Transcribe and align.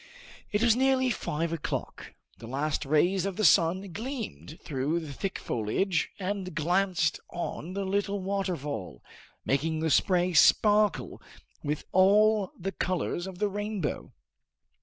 It 0.51 0.63
was 0.63 0.75
nearly 0.75 1.11
five 1.11 1.53
o'clock. 1.53 2.13
The 2.39 2.47
last 2.47 2.85
rays 2.87 3.23
of 3.27 3.35
the 3.35 3.45
sun 3.45 3.91
gleamed 3.93 4.59
through 4.63 4.99
the 4.99 5.13
thick 5.13 5.37
foliage 5.37 6.09
and 6.17 6.55
glanced 6.55 7.19
on 7.29 7.73
the 7.73 7.85
little 7.85 8.19
waterfall, 8.19 9.03
making 9.45 9.79
the 9.81 9.91
spray 9.91 10.33
sparkle 10.33 11.21
with 11.63 11.85
all 11.91 12.51
the 12.57 12.71
colors 12.71 13.27
of 13.27 13.37
the 13.37 13.47
rainbow. 13.47 14.11